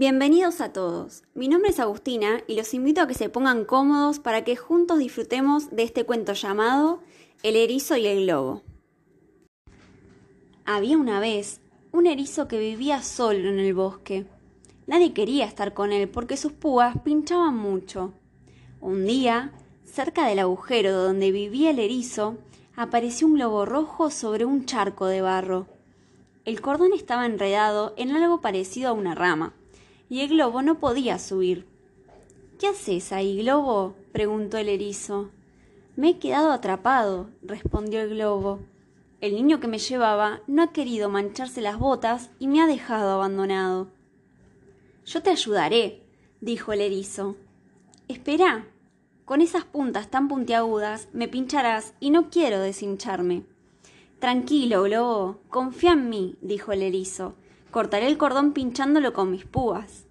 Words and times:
Bienvenidos 0.00 0.62
a 0.62 0.72
todos. 0.72 1.24
Mi 1.34 1.46
nombre 1.46 1.68
es 1.68 1.78
Agustina 1.78 2.40
y 2.46 2.56
los 2.56 2.72
invito 2.72 3.02
a 3.02 3.06
que 3.06 3.12
se 3.12 3.28
pongan 3.28 3.66
cómodos 3.66 4.18
para 4.18 4.44
que 4.44 4.56
juntos 4.56 4.98
disfrutemos 4.98 5.76
de 5.76 5.82
este 5.82 6.06
cuento 6.06 6.32
llamado 6.32 7.02
El 7.42 7.54
erizo 7.54 7.98
y 7.98 8.06
el 8.06 8.24
globo. 8.24 8.62
Había 10.64 10.96
una 10.96 11.20
vez 11.20 11.60
un 11.92 12.06
erizo 12.06 12.48
que 12.48 12.58
vivía 12.58 13.02
solo 13.02 13.50
en 13.50 13.58
el 13.58 13.74
bosque. 13.74 14.24
Nadie 14.86 15.12
quería 15.12 15.44
estar 15.44 15.74
con 15.74 15.92
él 15.92 16.08
porque 16.08 16.38
sus 16.38 16.52
púas 16.52 16.96
pinchaban 17.04 17.58
mucho. 17.58 18.14
Un 18.80 19.04
día, 19.04 19.52
cerca 19.84 20.26
del 20.26 20.38
agujero 20.38 20.94
donde 20.94 21.30
vivía 21.30 21.72
el 21.72 21.78
erizo, 21.78 22.38
apareció 22.74 23.26
un 23.26 23.34
globo 23.34 23.66
rojo 23.66 24.08
sobre 24.08 24.46
un 24.46 24.64
charco 24.64 25.04
de 25.04 25.20
barro. 25.20 25.66
El 26.46 26.62
cordón 26.62 26.94
estaba 26.94 27.26
enredado 27.26 27.92
en 27.98 28.12
algo 28.12 28.40
parecido 28.40 28.88
a 28.88 28.94
una 28.94 29.14
rama, 29.14 29.52
y 30.10 30.20
el 30.20 30.28
globo 30.28 30.60
no 30.60 30.80
podía 30.80 31.18
subir. 31.18 31.66
¿Qué 32.58 32.66
haces 32.66 33.12
ahí, 33.12 33.38
globo? 33.38 33.94
preguntó 34.12 34.58
el 34.58 34.68
erizo. 34.68 35.30
Me 35.96 36.10
he 36.10 36.18
quedado 36.18 36.50
atrapado, 36.50 37.30
respondió 37.42 38.00
el 38.02 38.10
globo. 38.10 38.58
El 39.20 39.36
niño 39.36 39.60
que 39.60 39.68
me 39.68 39.78
llevaba 39.78 40.40
no 40.46 40.62
ha 40.62 40.72
querido 40.72 41.08
mancharse 41.08 41.60
las 41.60 41.78
botas 41.78 42.30
y 42.38 42.48
me 42.48 42.60
ha 42.60 42.66
dejado 42.66 43.12
abandonado. 43.12 43.88
Yo 45.06 45.22
te 45.22 45.30
ayudaré, 45.30 46.02
dijo 46.40 46.72
el 46.72 46.80
erizo. 46.80 47.36
Espera, 48.08 48.66
con 49.24 49.40
esas 49.40 49.64
puntas 49.64 50.10
tan 50.10 50.26
puntiagudas 50.26 51.08
me 51.12 51.28
pincharás 51.28 51.94
y 52.00 52.10
no 52.10 52.30
quiero 52.30 52.58
deshincharme. 52.58 53.44
Tranquilo, 54.18 54.82
globo, 54.82 55.38
confía 55.48 55.92
en 55.92 56.08
mí, 56.08 56.36
dijo 56.40 56.72
el 56.72 56.82
erizo. 56.82 57.36
Cortaré 57.70 58.06
el 58.08 58.18
cordón 58.18 58.52
pinchándolo 58.52 59.12
con 59.12 59.30
mis 59.30 59.44
púas. 59.44 60.06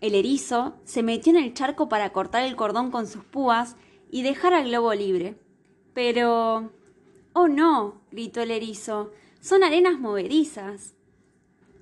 El 0.00 0.14
erizo 0.14 0.76
se 0.84 1.02
metió 1.02 1.30
en 1.30 1.44
el 1.44 1.52
charco 1.52 1.88
para 1.88 2.10
cortar 2.10 2.44
el 2.44 2.56
cordón 2.56 2.90
con 2.90 3.06
sus 3.06 3.22
púas 3.22 3.76
y 4.10 4.22
dejar 4.22 4.54
al 4.54 4.68
globo 4.68 4.94
libre. 4.94 5.36
Pero... 5.92 6.72
Oh 7.32 7.48
no, 7.48 8.00
gritó 8.10 8.40
el 8.40 8.50
erizo, 8.50 9.12
son 9.40 9.62
arenas 9.62 10.00
movedizas. 10.00 10.94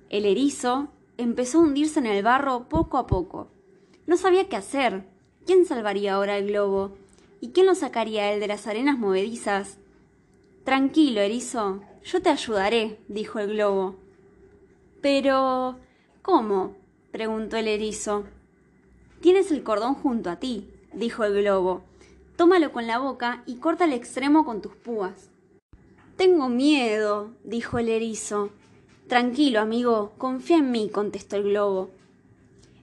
El 0.09 0.25
erizo 0.25 0.89
empezó 1.17 1.59
a 1.59 1.61
hundirse 1.61 1.99
en 1.99 2.05
el 2.05 2.21
barro 2.21 2.67
poco 2.69 2.97
a 2.97 3.07
poco. 3.07 3.49
No 4.05 4.17
sabía 4.17 4.49
qué 4.49 4.57
hacer. 4.57 5.05
¿Quién 5.45 5.65
salvaría 5.65 6.15
ahora 6.15 6.37
el 6.37 6.47
globo? 6.47 6.97
¿Y 7.41 7.49
quién 7.49 7.65
lo 7.65 7.73
sacaría 7.73 8.31
él 8.33 8.39
de 8.39 8.47
las 8.47 8.67
arenas 8.67 8.97
movedizas? 8.97 9.77
Tranquilo, 10.65 11.21
erizo, 11.21 11.81
yo 12.03 12.21
te 12.21 12.29
ayudaré, 12.29 12.99
dijo 13.07 13.39
el 13.39 13.53
globo. 13.53 13.95
Pero. 15.01 15.77
¿Cómo? 16.21 16.75
preguntó 17.11 17.57
el 17.57 17.67
erizo. 17.67 18.25
Tienes 19.21 19.51
el 19.51 19.63
cordón 19.63 19.95
junto 19.95 20.29
a 20.29 20.37
ti, 20.37 20.69
dijo 20.93 21.23
el 21.23 21.41
globo. 21.41 21.83
Tómalo 22.35 22.71
con 22.71 22.87
la 22.87 22.99
boca 22.99 23.43
y 23.45 23.55
corta 23.55 23.85
el 23.85 23.93
extremo 23.93 24.45
con 24.45 24.61
tus 24.61 24.73
púas. 24.73 25.29
Tengo 26.15 26.49
miedo, 26.49 27.31
dijo 27.43 27.79
el 27.79 27.89
erizo. 27.89 28.49
Tranquilo, 29.07 29.59
amigo, 29.59 30.13
confía 30.17 30.57
en 30.57 30.71
mí, 30.71 30.89
contestó 30.89 31.37
el 31.37 31.43
globo. 31.43 31.91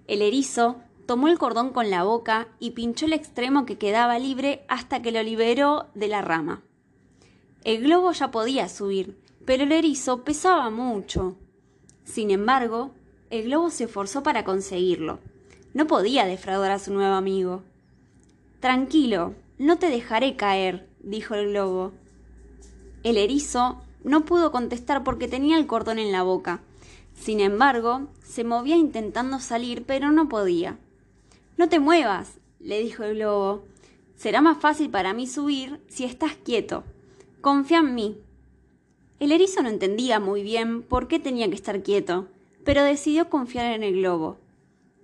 El 0.07 0.23
erizo 0.23 0.77
tomó 1.07 1.29
el 1.29 1.39
cordón 1.39 1.71
con 1.71 1.89
la 1.89 2.03
boca 2.03 2.49
y 2.59 2.73
pinchó 2.73 3.07
el 3.07 3.13
extremo 3.13 3.65
que 3.65 3.79
quedaba 3.79 4.19
libre 4.19 4.65
hasta 4.69 5.03
que 5.03 5.13
lo 5.13 5.23
liberó 5.23 5.87
de 5.95 6.09
la 6.09 6.21
rama. 6.21 6.63
El 7.65 7.83
globo 7.83 8.13
ya 8.13 8.31
podía 8.31 8.69
subir, 8.69 9.17
pero 9.45 9.65
el 9.65 9.73
erizo 9.73 10.25
pesaba 10.25 10.69
mucho. 10.71 11.37
Sin 12.07 12.31
embargo, 12.31 12.93
el 13.31 13.45
globo 13.45 13.69
se 13.69 13.85
esforzó 13.85 14.23
para 14.23 14.45
conseguirlo. 14.45 15.19
No 15.75 15.87
podía 15.87 16.25
defraudar 16.25 16.71
a 16.71 16.79
su 16.79 16.95
nuevo 16.95 17.15
amigo. 17.15 17.63
Tranquilo, 18.61 19.35
no 19.59 19.77
te 19.79 19.91
dejaré 19.91 20.37
caer, 20.37 20.89
dijo 21.01 21.35
el 21.35 21.51
globo. 21.51 21.93
El 23.03 23.19
erizo 23.19 23.83
no 24.05 24.25
pudo 24.25 24.53
contestar 24.53 25.03
porque 25.03 25.29
tenía 25.29 25.59
el 25.59 25.67
cordón 25.67 25.99
en 25.99 26.13
la 26.13 26.23
boca. 26.23 26.63
Sin 27.15 27.41
embargo, 27.41 28.09
se 28.23 28.45
movía 28.45 28.77
intentando 28.77 29.41
salir, 29.41 29.85
pero 29.85 30.13
no 30.13 30.29
podía. 30.29 30.79
No 31.57 31.69
te 31.69 31.81
muevas, 31.81 32.39
le 32.61 32.81
dijo 32.81 33.03
el 33.03 33.17
globo. 33.17 33.65
Será 34.15 34.41
más 34.41 34.59
fácil 34.59 34.91
para 34.91 35.13
mí 35.13 35.27
subir 35.27 35.81
si 35.89 36.05
estás 36.05 36.37
quieto. 36.37 36.85
Confía 37.41 37.79
en 37.79 37.95
mí. 37.95 38.19
El 39.19 39.33
erizo 39.33 39.63
no 39.63 39.71
entendía 39.71 40.21
muy 40.21 40.43
bien 40.43 40.83
por 40.83 41.09
qué 41.09 41.19
tenía 41.19 41.49
que 41.49 41.55
estar 41.55 41.83
quieto, 41.83 42.29
pero 42.65 42.85
decidió 42.85 43.31
confiar 43.31 43.73
en 43.73 43.83
el 43.83 43.95
globo. 43.95 44.37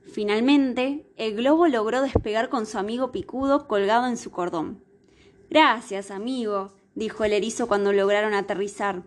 Finalmente, 0.05 1.07
el 1.17 1.35
globo 1.35 1.67
logró 1.67 2.03
despegar 2.03 2.51
con 2.51 2.67
su 2.67 2.77
amigo 2.77 3.11
picudo 3.11 3.67
colgado 3.67 4.07
en 4.07 4.19
su 4.19 4.31
cordón. 4.31 4.83
Gracias, 5.49 6.11
amigo, 6.11 6.73
dijo 6.95 7.25
el 7.25 7.33
erizo 7.33 7.69
cuando 7.69 7.93
lograron 7.95 8.35
aterrizar. 8.35 9.03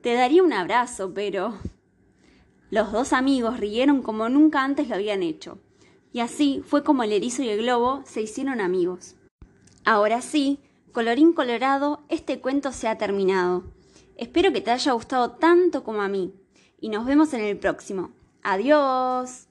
Te 0.00 0.14
daría 0.14 0.42
un 0.42 0.52
abrazo, 0.52 1.12
pero. 1.14 1.54
Los 2.70 2.90
dos 2.90 3.12
amigos 3.12 3.60
rieron 3.60 4.02
como 4.02 4.28
nunca 4.28 4.64
antes 4.64 4.88
lo 4.88 4.96
habían 4.96 5.22
hecho. 5.22 5.58
Y 6.12 6.20
así 6.20 6.62
fue 6.66 6.82
como 6.82 7.04
el 7.04 7.12
erizo 7.12 7.42
y 7.42 7.48
el 7.48 7.58
globo 7.58 8.02
se 8.04 8.22
hicieron 8.22 8.60
amigos. 8.60 9.14
Ahora 9.84 10.20
sí, 10.20 10.58
colorín 10.90 11.32
colorado, 11.32 12.00
este 12.08 12.40
cuento 12.40 12.72
se 12.72 12.88
ha 12.88 12.98
terminado. 12.98 13.62
Espero 14.18 14.52
que 14.52 14.60
te 14.60 14.72
haya 14.72 14.92
gustado 14.92 15.30
tanto 15.30 15.84
como 15.84 16.02
a 16.02 16.08
mí. 16.08 16.34
Y 16.80 16.90
nos 16.90 17.06
vemos 17.06 17.32
en 17.32 17.40
el 17.40 17.56
próximo. 17.56 18.10
Adiós. 18.42 19.47